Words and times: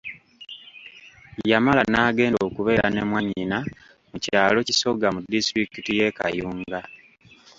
Yamala 1.51 1.81
n'agenda 1.91 2.39
okubeera 2.47 2.87
ne 2.89 3.01
mwanyina 3.09 3.57
mu 4.09 4.17
kyalo 4.23 4.59
kisoga 4.67 5.07
mu 5.15 5.19
disitulikiti 5.33 5.91
y'e 5.99 6.09
Kayunga. 6.17 6.79